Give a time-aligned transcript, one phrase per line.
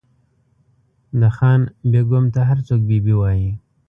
[1.19, 3.49] د خان بېګم ته هر څوک بي بي وایي.